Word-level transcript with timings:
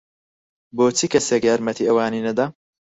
بۆچی 0.75 1.07
کەسێک 1.13 1.43
یارمەتیی 1.49 1.87
ئەوانی 1.89 2.25
نەدا؟ 2.27 2.45